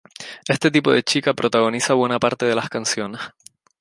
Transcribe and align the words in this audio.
Este 0.47 0.71
tipo 0.71 0.91
de 0.91 1.03
chica 1.03 1.35
protagoniza 1.35 1.93
buena 1.93 2.17
parte 2.17 2.47
de 2.47 2.55
las 2.55 2.69
canciones. 2.69 3.21